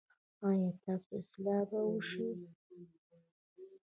[0.47, 2.27] ایا ستاسو اصلاح به وشي؟